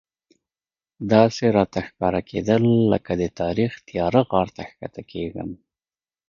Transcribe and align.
داسې 1.13 1.43
راته 1.57 1.79
ښکارېدل 1.87 2.63
لکه 2.93 3.11
د 3.21 3.23
تاریخ 3.41 3.71
تیاره 3.87 4.21
غار 4.31 4.47
ته 4.55 4.61
ښکته 4.71 5.01
کېږم. 5.11 5.49